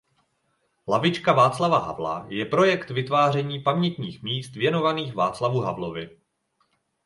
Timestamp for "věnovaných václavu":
4.55-5.59